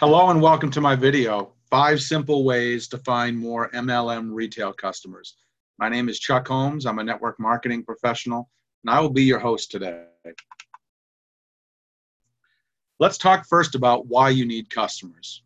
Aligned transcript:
Hello 0.00 0.30
and 0.30 0.40
welcome 0.40 0.70
to 0.70 0.80
my 0.80 0.94
video, 0.94 1.54
Five 1.72 2.00
Simple 2.00 2.44
Ways 2.44 2.86
to 2.86 2.98
Find 2.98 3.36
More 3.36 3.68
MLM 3.70 4.28
Retail 4.32 4.72
Customers. 4.72 5.34
My 5.76 5.88
name 5.88 6.08
is 6.08 6.20
Chuck 6.20 6.46
Holmes. 6.46 6.86
I'm 6.86 7.00
a 7.00 7.02
network 7.02 7.40
marketing 7.40 7.82
professional, 7.82 8.48
and 8.84 8.94
I 8.94 9.00
will 9.00 9.10
be 9.10 9.24
your 9.24 9.40
host 9.40 9.72
today. 9.72 10.04
Let's 13.00 13.18
talk 13.18 13.44
first 13.48 13.74
about 13.74 14.06
why 14.06 14.28
you 14.28 14.46
need 14.46 14.70
customers. 14.70 15.42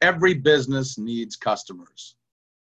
Every 0.00 0.34
business 0.34 0.98
needs 0.98 1.34
customers. 1.34 2.14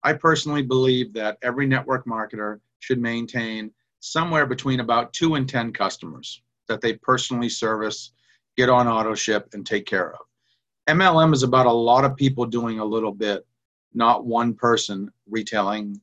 I 0.02 0.14
personally 0.14 0.64
believe 0.64 1.14
that 1.14 1.38
every 1.44 1.68
network 1.68 2.08
marketer 2.08 2.62
should 2.80 3.00
maintain 3.00 3.70
somewhere 4.00 4.48
between 4.48 4.80
about 4.80 5.14
two 5.14 5.36
and 5.36 5.48
10 5.48 5.72
customers 5.72 6.42
that 6.68 6.82
they 6.82 6.94
personally 6.94 7.50
service, 7.50 8.14
get 8.58 8.70
on 8.70 8.88
auto 8.88 9.14
ship, 9.14 9.50
and 9.54 9.68
take 9.68 9.86
care 9.86 10.16
of. 10.16 10.27
MLM 10.88 11.34
is 11.34 11.44
about 11.44 11.66
a 11.66 11.72
lot 11.72 12.06
of 12.06 12.16
people 12.16 12.46
doing 12.46 12.80
a 12.80 12.86
little 12.86 13.12
bit, 13.12 13.46
not 13.94 14.26
one 14.26 14.54
person 14.54 15.12
retailing 15.30 16.00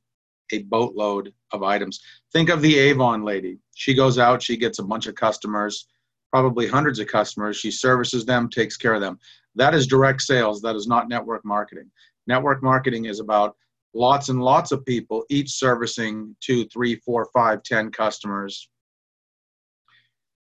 a 0.52 0.62
boatload 0.62 1.32
of 1.52 1.62
items. 1.62 2.00
Think 2.32 2.50
of 2.50 2.60
the 2.60 2.78
Avon 2.78 3.24
lady. 3.24 3.58
She 3.74 3.94
goes 3.94 4.18
out, 4.18 4.42
she 4.42 4.56
gets 4.56 4.78
a 4.78 4.84
bunch 4.84 5.06
of 5.06 5.14
customers, 5.14 5.88
probably 6.30 6.66
hundreds 6.66 6.98
of 6.98 7.06
customers. 7.06 7.56
She 7.56 7.70
services 7.70 8.26
them, 8.26 8.50
takes 8.50 8.76
care 8.76 8.94
of 8.94 9.00
them. 9.00 9.18
That 9.54 9.74
is 9.74 9.86
direct 9.86 10.20
sales. 10.20 10.60
That 10.60 10.76
is 10.76 10.86
not 10.86 11.08
network 11.08 11.44
marketing. 11.44 11.90
Network 12.26 12.62
marketing 12.62 13.06
is 13.06 13.20
about 13.20 13.56
lots 13.94 14.28
and 14.28 14.42
lots 14.42 14.70
of 14.72 14.84
people, 14.84 15.24
each 15.30 15.50
servicing 15.50 16.36
two, 16.40 16.66
three, 16.66 16.96
four, 16.96 17.28
five, 17.32 17.62
ten 17.62 17.90
customers. 17.90 18.68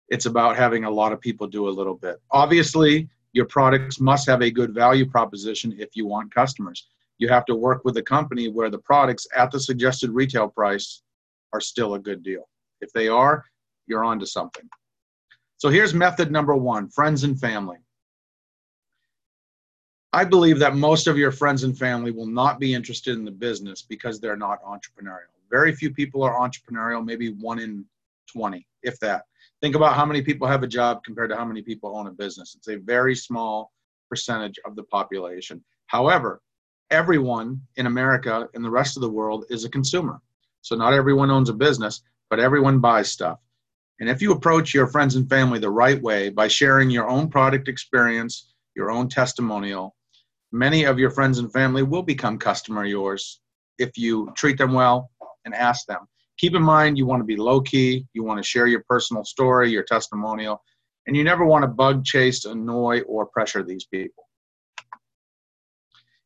It's 0.09 0.27
about 0.27 0.57
having 0.57 0.85
a 0.85 0.91
lot 0.91 1.13
of 1.13 1.21
people 1.21 1.47
do 1.47 1.69
a 1.69 1.71
little 1.71 1.95
bit. 1.95 2.17
Obviously, 2.31 3.09
your 3.33 3.47
products 3.47 4.01
must 4.01 4.29
have 4.29 4.43
a 4.43 4.51
good 4.51 4.75
value 4.75 5.07
proposition 5.07 5.75
if 5.79 5.97
you 5.97 6.07
want 6.07 6.35
customers. 6.35 6.89
You 7.19 7.29
have 7.29 7.45
to 7.47 7.55
work 7.55 7.85
with 7.85 7.97
a 7.97 8.03
company 8.03 8.49
where 8.49 8.71
the 8.71 8.79
products 8.79 9.27
at 9.37 9.51
the 9.51 9.61
suggested 9.61 10.11
retail 10.11 10.49
price 10.49 11.03
are 11.53 11.61
still 11.61 11.95
a 11.95 11.99
good 11.99 12.23
deal. 12.23 12.49
If 12.81 12.93
they 12.93 13.09
are, 13.09 13.45
you're 13.87 14.05
on 14.05 14.19
to 14.21 14.27
something. 14.27 14.69
So 15.57 15.69
here's 15.69 15.95
method 15.95 16.31
number 16.31 16.55
one 16.55 16.89
friends 16.89 17.25
and 17.25 17.39
family. 17.39 17.79
I 20.13 20.25
believe 20.25 20.59
that 20.59 20.77
most 20.77 21.07
of 21.07 21.17
your 21.17 21.33
friends 21.33 21.63
and 21.63 21.79
family 21.79 22.11
will 22.11 22.27
not 22.27 22.61
be 22.61 22.75
interested 22.75 23.17
in 23.17 23.25
the 23.25 23.31
business 23.31 23.81
because 23.81 24.21
they're 24.21 24.37
not 24.37 24.63
entrepreneurial. 24.63 25.33
Very 25.51 25.75
few 25.75 25.91
people 25.91 26.23
are 26.23 26.35
entrepreneurial, 26.35 27.05
maybe 27.05 27.31
one 27.31 27.59
in 27.59 27.85
20, 28.33 28.67
if 28.83 28.99
that. 29.01 29.25
Think 29.61 29.77
about 29.77 29.95
how 29.95 30.05
many 30.05 30.23
people 30.23 30.49
have 30.49 30.63
a 30.63 30.69
job 30.69 31.05
compared 31.05 31.31
to 31.31 31.37
how 31.37 31.45
many 31.45 31.63
people 31.63 31.97
own 31.97 32.09
a 32.09 32.13
business. 32.13 32.55
It's 32.57 32.69
a 32.69 32.77
very 32.77 33.15
small 33.15 33.73
percentage 34.09 34.59
of 34.65 34.75
the 34.77 34.83
population. 34.85 35.63
However, 35.87 36.43
everyone 36.91 37.61
in 37.77 37.87
America 37.87 38.49
and 38.55 38.65
the 38.65 38.71
rest 38.71 38.97
of 38.97 39.03
the 39.03 39.11
world 39.11 39.45
is 39.51 39.65
a 39.65 39.71
consumer. 39.71 40.21
So 40.63 40.77
not 40.77 40.93
everyone 40.93 41.31
owns 41.31 41.49
a 41.49 41.55
business, 41.55 42.03
but 42.29 42.41
everyone 42.41 42.81
buys 42.81 43.11
stuff. 43.11 43.39
And 44.01 44.09
if 44.09 44.21
you 44.21 44.33
approach 44.33 44.75
your 44.75 44.87
friends 44.87 45.15
and 45.17 45.29
family 45.29 45.59
the 45.59 45.71
right 45.71 46.01
way 46.03 46.29
by 46.29 46.49
sharing 46.49 46.91
your 46.91 47.09
own 47.09 47.29
product 47.29 47.69
experience, 47.69 48.53
your 48.75 48.91
own 48.91 49.09
testimonial, 49.09 49.95
many 50.51 50.85
of 50.85 50.99
your 50.99 51.11
friends 51.11 51.39
and 51.39 51.53
family 51.53 51.83
will 51.83 52.03
become 52.03 52.39
customer 52.39 52.85
yours 52.85 53.41
if 53.79 53.97
you 53.97 54.33
treat 54.37 54.59
them 54.59 54.73
well 54.73 55.11
and 55.45 55.55
ask 55.55 55.87
them 55.87 56.07
keep 56.39 56.55
in 56.55 56.63
mind 56.63 56.99
you 56.99 57.07
want 57.07 57.21
to 57.21 57.25
be 57.25 57.37
low 57.37 57.61
key, 57.61 58.07
you 58.13 58.25
want 58.25 58.39
to 58.39 58.49
share 58.49 58.67
your 58.67 58.85
personal 58.89 59.25
story, 59.25 59.71
your 59.71 59.83
testimonial, 59.83 60.63
and 61.07 61.17
you 61.17 61.25
never 61.25 61.45
want 61.45 61.63
to 61.63 61.69
bug, 61.69 62.05
chase, 62.05 62.45
annoy, 62.45 63.01
or 63.03 63.27
pressure 63.27 63.63
these 63.63 63.87
people. 63.87 64.25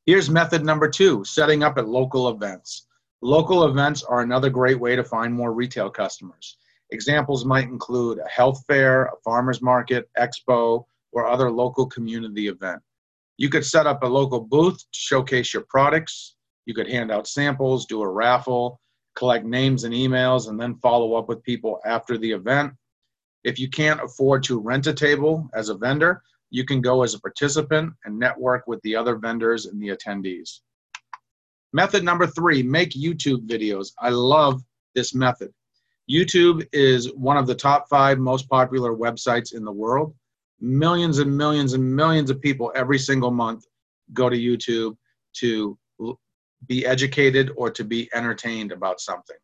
Here's 0.07 0.31
method 0.31 0.65
number 0.65 0.89
two 0.89 1.25
setting 1.25 1.63
up 1.63 1.79
at 1.79 1.89
local 1.89 2.29
events. 2.29 2.87
Local 3.23 3.65
events 3.65 4.05
are 4.05 4.21
another 4.21 4.51
great 4.51 4.79
way 4.79 4.95
to 4.95 5.03
find 5.03 5.35
more 5.35 5.53
retail 5.53 5.91
customers. 5.91 6.59
Examples 6.93 7.45
might 7.45 7.65
include 7.65 8.19
a 8.19 8.29
health 8.29 8.63
fair, 8.69 9.07
a 9.07 9.17
farmer's 9.25 9.61
market, 9.61 10.09
expo, 10.17 10.85
or 11.13 11.27
other 11.27 11.51
local 11.51 11.87
community 11.87 12.47
event. 12.47 12.81
You 13.39 13.49
could 13.49 13.65
set 13.65 13.87
up 13.87 14.03
a 14.03 14.07
local 14.07 14.41
booth 14.41 14.79
to 14.79 14.87
showcase 14.93 15.53
your 15.53 15.65
products. 15.69 16.37
You 16.67 16.75
could 16.75 16.89
hand 16.89 17.11
out 17.11 17.27
samples, 17.27 17.87
do 17.87 18.03
a 18.03 18.09
raffle, 18.09 18.81
collect 19.17 19.45
names 19.45 19.85
and 19.85 19.95
emails, 19.95 20.49
and 20.49 20.61
then 20.61 20.77
follow 20.77 21.15
up 21.15 21.29
with 21.29 21.43
people 21.43 21.81
after 21.85 22.17
the 22.17 22.31
event. 22.31 22.73
If 23.43 23.59
you 23.59 23.69
can't 23.69 24.03
afford 24.03 24.43
to 24.45 24.61
rent 24.61 24.87
a 24.87 24.93
table 24.93 25.49
as 25.55 25.69
a 25.69 25.75
vendor, 25.75 26.23
you 26.51 26.65
can 26.65 26.81
go 26.81 27.03
as 27.03 27.15
a 27.15 27.21
participant 27.21 27.93
and 28.05 28.19
network 28.19 28.67
with 28.67 28.81
the 28.83 28.95
other 28.95 29.17
vendors 29.17 29.67
and 29.67 29.81
the 29.81 29.89
attendees. 29.89 30.61
Method 31.73 32.05
number 32.05 32.27
three, 32.27 32.63
make 32.63 32.91
YouTube 32.91 33.47
videos. 33.49 33.93
I 34.01 34.11
love 34.11 34.63
this 34.95 35.15
method. 35.15 35.53
YouTube 36.11 36.67
is 36.73 37.13
one 37.15 37.37
of 37.37 37.47
the 37.47 37.55
top 37.55 37.89
five 37.89 38.19
most 38.19 38.49
popular 38.49 38.95
websites 38.95 39.55
in 39.55 39.65
the 39.65 39.73
world. 39.73 40.15
Millions 40.61 41.19
and 41.19 41.37
millions 41.37 41.73
and 41.73 41.97
millions 41.97 42.31
of 42.31 42.41
people 42.41 42.73
every 42.75 42.99
single 42.99 43.31
month 43.31 43.67
go 44.13 44.31
to 44.31 44.37
YouTube 44.37 44.97
to 45.35 45.77
be 46.67 46.87
educated 46.87 47.51
or 47.57 47.71
to 47.71 47.85
be 47.85 48.09
entertained 48.15 48.73
about 48.73 49.01
something. 49.01 49.37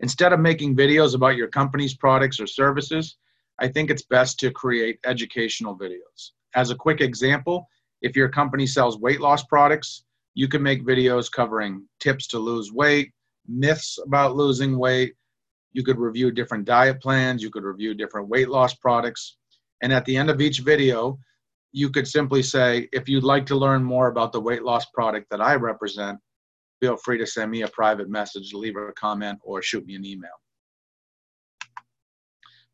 Instead 0.00 0.32
of 0.32 0.40
making 0.40 0.76
videos 0.76 1.14
about 1.14 1.36
your 1.36 1.48
company's 1.48 1.94
products 1.94 2.40
or 2.40 2.46
services, 2.46 3.16
I 3.60 3.68
think 3.68 3.90
it's 3.90 4.02
best 4.02 4.38
to 4.40 4.50
create 4.50 4.98
educational 5.04 5.78
videos. 5.78 6.32
As 6.54 6.70
a 6.70 6.74
quick 6.74 7.00
example, 7.00 7.68
if 8.02 8.16
your 8.16 8.28
company 8.28 8.66
sells 8.66 8.98
weight 8.98 9.20
loss 9.20 9.44
products, 9.44 10.04
you 10.34 10.48
can 10.48 10.62
make 10.62 10.84
videos 10.84 11.30
covering 11.30 11.86
tips 12.00 12.26
to 12.28 12.38
lose 12.38 12.72
weight, 12.72 13.12
myths 13.46 13.98
about 14.04 14.36
losing 14.36 14.78
weight. 14.78 15.14
You 15.72 15.84
could 15.84 15.98
review 15.98 16.30
different 16.30 16.64
diet 16.64 17.00
plans, 17.00 17.42
you 17.42 17.50
could 17.50 17.64
review 17.64 17.94
different 17.94 18.28
weight 18.28 18.48
loss 18.48 18.74
products. 18.74 19.36
And 19.82 19.92
at 19.92 20.04
the 20.04 20.16
end 20.16 20.30
of 20.30 20.40
each 20.40 20.60
video, 20.60 21.18
you 21.74 21.90
could 21.90 22.06
simply 22.06 22.40
say, 22.40 22.88
if 22.92 23.08
you'd 23.08 23.24
like 23.24 23.44
to 23.46 23.56
learn 23.56 23.82
more 23.82 24.06
about 24.06 24.30
the 24.30 24.40
weight 24.40 24.62
loss 24.62 24.86
product 24.94 25.26
that 25.30 25.40
I 25.40 25.56
represent, 25.56 26.20
feel 26.80 26.96
free 26.96 27.18
to 27.18 27.26
send 27.26 27.50
me 27.50 27.62
a 27.62 27.68
private 27.68 28.08
message, 28.08 28.54
leave 28.54 28.76
a 28.76 28.92
comment, 28.92 29.40
or 29.42 29.60
shoot 29.60 29.84
me 29.84 29.96
an 29.96 30.04
email. 30.04 30.30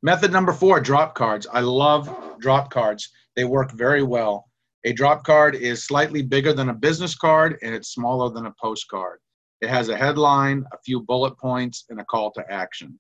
Method 0.03 0.33
number 0.33 0.53
four, 0.53 0.81
drop 0.81 1.15
cards. 1.15 1.47
I 1.51 1.61
love 1.61 2.15
drop 2.41 2.71
cards. 2.71 3.09
They 3.37 3.45
work 3.45 3.73
very 3.73 4.03
well. 4.03 4.51
A 4.85 4.93
drop 4.93 5.25
card 5.25 5.55
is 5.55 5.85
slightly 5.85 6.21
bigger 6.21 6.53
than 6.53 6.69
a 6.69 6.75
business 6.75 7.15
card 7.15 7.57
and 7.63 7.75
it's 7.75 7.95
smaller 7.95 8.31
than 8.31 8.47
a 8.47 8.55
postcard. 8.61 9.19
It 9.63 9.71
has 9.71 9.89
a 9.89 9.97
headline, 9.97 10.65
a 10.75 10.79
few 10.85 11.01
bullet 11.01 11.39
points, 11.39 11.87
and 11.89 12.01
a 12.01 12.05
call 12.05 12.33
to 12.33 12.45
action. 12.51 12.99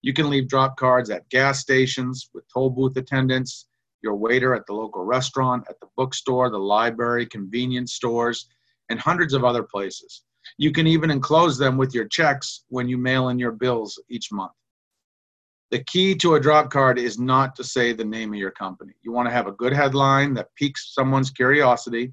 You 0.00 0.14
can 0.14 0.30
leave 0.30 0.48
drop 0.48 0.78
cards 0.78 1.10
at 1.10 1.28
gas 1.28 1.60
stations 1.60 2.30
with 2.32 2.44
toll 2.52 2.70
booth 2.70 2.96
attendants, 2.96 3.66
your 4.02 4.14
waiter 4.14 4.54
at 4.54 4.66
the 4.66 4.74
local 4.74 5.04
restaurant, 5.04 5.64
at 5.68 5.78
the 5.80 5.86
bookstore, 5.96 6.50
the 6.50 6.58
library, 6.58 7.26
convenience 7.26 7.92
stores, 7.94 8.48
and 8.88 8.98
hundreds 8.98 9.32
of 9.32 9.44
other 9.44 9.62
places. 9.62 10.22
You 10.58 10.72
can 10.72 10.86
even 10.86 11.10
enclose 11.10 11.56
them 11.56 11.76
with 11.76 11.94
your 11.94 12.06
checks 12.06 12.64
when 12.68 12.88
you 12.88 12.98
mail 12.98 13.28
in 13.28 13.38
your 13.38 13.52
bills 13.52 14.00
each 14.08 14.32
month. 14.32 14.52
The 15.70 15.84
key 15.84 16.14
to 16.16 16.34
a 16.34 16.40
drop 16.40 16.70
card 16.70 16.98
is 16.98 17.18
not 17.18 17.56
to 17.56 17.64
say 17.64 17.92
the 17.92 18.04
name 18.04 18.34
of 18.34 18.38
your 18.38 18.50
company. 18.50 18.92
You 19.02 19.12
want 19.12 19.28
to 19.28 19.32
have 19.32 19.46
a 19.46 19.52
good 19.52 19.72
headline 19.72 20.34
that 20.34 20.54
piques 20.54 20.92
someone's 20.92 21.30
curiosity, 21.30 22.12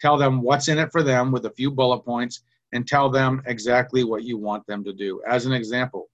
tell 0.00 0.16
them 0.16 0.42
what's 0.42 0.68
in 0.68 0.78
it 0.78 0.90
for 0.90 1.02
them 1.02 1.30
with 1.30 1.46
a 1.46 1.50
few 1.50 1.70
bullet 1.70 2.00
points, 2.00 2.42
and 2.72 2.86
tell 2.86 3.08
them 3.08 3.40
exactly 3.46 4.02
what 4.02 4.24
you 4.24 4.36
want 4.36 4.66
them 4.66 4.82
to 4.84 4.92
do. 4.92 5.22
As 5.28 5.46
an 5.46 5.52
example, 5.52 6.08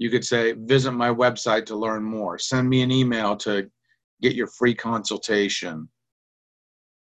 you 0.00 0.08
could 0.08 0.24
say, 0.24 0.52
visit 0.52 0.92
my 0.92 1.10
website 1.10 1.66
to 1.66 1.76
learn 1.76 2.02
more. 2.02 2.38
Send 2.38 2.66
me 2.66 2.80
an 2.80 2.90
email 2.90 3.36
to 3.36 3.70
get 4.22 4.34
your 4.34 4.46
free 4.46 4.74
consultation. 4.74 5.90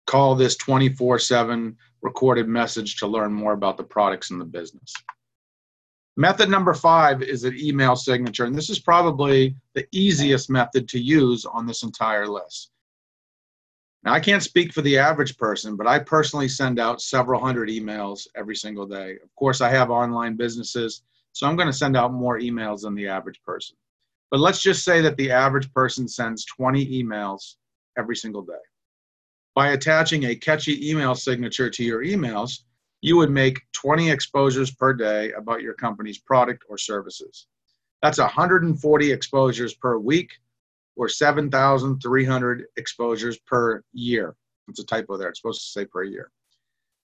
Call 0.08 0.36
this 0.36 0.58
24 0.58 1.18
7 1.18 1.78
recorded 2.02 2.50
message 2.50 2.98
to 2.98 3.08
learn 3.08 3.32
more 3.32 3.54
about 3.54 3.78
the 3.78 3.84
products 3.84 4.30
in 4.30 4.40
the 4.40 4.46
business. 4.46 4.94
Method 6.18 6.50
number 6.50 6.74
five 6.74 7.22
is 7.22 7.46
an 7.46 7.58
email 7.58 7.96
signature, 7.96 8.44
and 8.44 8.54
this 8.54 8.70
is 8.70 8.80
probably 8.80 9.56
the 9.74 9.88
easiest 9.94 10.50
method 10.50 10.90
to 10.90 11.00
use 11.00 11.46
on 11.46 11.66
this 11.66 11.84
entire 11.84 12.28
list. 12.28 12.72
Now, 14.04 14.12
I 14.12 14.20
can't 14.20 14.44
speak 14.44 14.74
for 14.74 14.82
the 14.82 14.98
average 14.98 15.38
person, 15.38 15.78
but 15.78 15.88
I 15.88 16.00
personally 16.00 16.50
send 16.50 16.78
out 16.78 17.02
several 17.02 17.40
hundred 17.40 17.70
emails 17.70 18.28
every 18.36 18.58
single 18.58 18.86
day. 18.86 19.12
Of 19.24 19.34
course, 19.38 19.62
I 19.62 19.70
have 19.70 19.92
online 19.92 20.36
businesses 20.36 21.04
so 21.34 21.48
I'm 21.48 21.56
going 21.56 21.68
to 21.68 21.74
send 21.74 21.96
out 21.96 22.14
more 22.14 22.40
emails 22.40 22.82
than 22.82 22.96
the 22.96 23.08
average 23.08 23.42
person. 23.46 23.76
But 24.30 24.40
let's 24.40 24.62
just 24.62 24.84
say 24.84 25.02
that 25.02 25.18
the 25.18 25.32
average 25.32 25.72
person 25.74 26.08
sends 26.08 26.46
20 26.46 26.86
emails 27.04 27.56
every 27.98 28.16
single 28.16 28.42
day. 28.42 28.54
By 29.56 29.70
attaching 29.72 30.24
a 30.26 30.36
catchy 30.36 30.90
email 30.90 31.16
signature 31.16 31.70
to 31.70 31.84
your 31.84 32.04
emails, 32.04 32.60
you 33.02 33.18
would 33.18 33.32
make 33.32 33.60
20 33.74 34.10
exposures 34.10 34.72
per 34.72 34.94
day 34.94 35.32
about 35.34 35.62
your 35.62 35.74
company's 35.74 36.20
product 36.20 36.64
or 36.70 36.78
services. 36.78 37.48
That's 38.02 38.20
140 38.20 39.12
exposures 39.12 39.74
per 39.74 39.98
week 39.98 40.32
or 40.96 41.10
7,300 41.10 42.66
exposures 42.78 43.38
per 43.40 43.84
year. 43.94 44.36
It's 44.68 44.80
a 44.80 44.86
typo 44.86 45.18
there. 45.18 45.30
It's 45.30 45.42
supposed 45.42 45.62
to 45.62 45.68
say 45.68 45.86
per 45.86 46.04
year. 46.04 46.32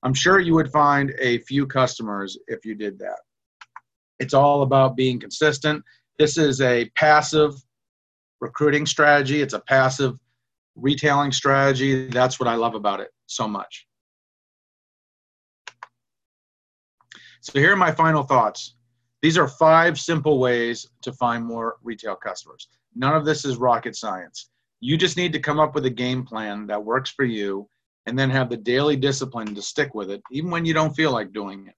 I'm 0.03 0.13
sure 0.13 0.39
you 0.39 0.53
would 0.53 0.71
find 0.71 1.13
a 1.19 1.39
few 1.39 1.67
customers 1.67 2.37
if 2.47 2.65
you 2.65 2.75
did 2.75 2.99
that. 2.99 3.17
It's 4.19 4.33
all 4.33 4.63
about 4.63 4.95
being 4.95 5.19
consistent. 5.19 5.83
This 6.17 6.37
is 6.37 6.61
a 6.61 6.89
passive 6.95 7.53
recruiting 8.41 8.85
strategy, 8.85 9.41
it's 9.41 9.53
a 9.53 9.59
passive 9.59 10.17
retailing 10.75 11.31
strategy. 11.31 12.07
That's 12.07 12.39
what 12.39 12.47
I 12.47 12.55
love 12.55 12.75
about 12.75 12.99
it 12.99 13.09
so 13.25 13.47
much. 13.47 13.87
So, 17.41 17.59
here 17.59 17.73
are 17.73 17.77
my 17.77 17.91
final 17.91 18.23
thoughts. 18.23 18.75
These 19.21 19.37
are 19.37 19.47
five 19.47 19.99
simple 19.99 20.39
ways 20.39 20.87
to 21.01 21.13
find 21.13 21.43
more 21.43 21.77
retail 21.83 22.15
customers. 22.15 22.67
None 22.95 23.15
of 23.15 23.25
this 23.25 23.45
is 23.45 23.57
rocket 23.57 23.95
science. 23.95 24.49
You 24.79 24.97
just 24.97 25.17
need 25.17 25.33
to 25.33 25.39
come 25.39 25.59
up 25.59 25.73
with 25.73 25.85
a 25.85 25.89
game 25.89 26.23
plan 26.23 26.67
that 26.67 26.83
works 26.83 27.09
for 27.09 27.25
you 27.25 27.67
and 28.05 28.17
then 28.17 28.29
have 28.29 28.49
the 28.49 28.57
daily 28.57 28.95
discipline 28.95 29.55
to 29.55 29.61
stick 29.61 29.93
with 29.95 30.11
it, 30.11 30.21
even 30.31 30.51
when 30.51 30.65
you 30.65 30.73
don't 30.73 30.95
feel 30.95 31.11
like 31.11 31.33
doing 31.33 31.67
it. 31.67 31.75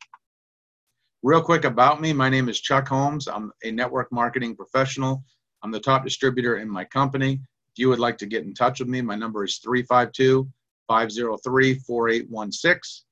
Real 1.22 1.42
quick 1.42 1.66
about 1.66 2.00
me 2.00 2.14
my 2.14 2.30
name 2.30 2.48
is 2.48 2.62
Chuck 2.62 2.88
Holmes. 2.88 3.28
I'm 3.28 3.52
a 3.66 3.72
network 3.72 4.10
marketing 4.10 4.56
professional. 4.56 5.22
I'm 5.62 5.72
the 5.72 5.80
top 5.80 6.06
distributor 6.06 6.60
in 6.60 6.70
my 6.70 6.86
company. 6.86 7.34
If 7.34 7.78
you 7.78 7.90
would 7.90 8.00
like 8.00 8.18
to 8.20 8.26
get 8.26 8.46
in 8.46 8.54
touch 8.54 8.80
with 8.80 8.88
me, 8.88 9.02
my 9.02 9.16
number 9.16 9.44
is 9.44 9.58
352 9.58 10.50
503 10.88 11.74
4816. 11.76 13.06